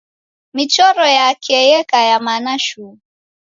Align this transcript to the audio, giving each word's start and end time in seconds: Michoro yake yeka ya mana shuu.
Michoro 0.55 1.05
yake 1.17 1.53
yeka 1.69 1.99
ya 2.09 2.17
mana 2.19 2.51
shuu. 2.59 2.97